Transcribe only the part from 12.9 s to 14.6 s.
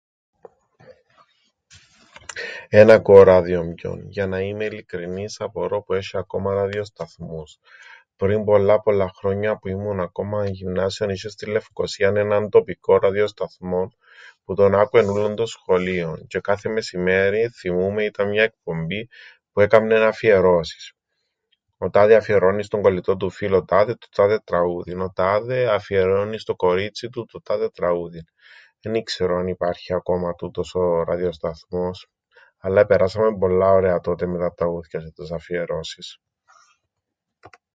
ραδιοσταθμόν που